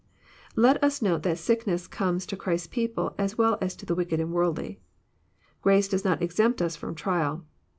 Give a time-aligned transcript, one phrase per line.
[0.55, 4.19] Let us note that sickness comes to Christ's people as well as to the wicked
[4.19, 4.79] and worldly.
[5.61, 7.45] Grace does not exempt ns A*om trial.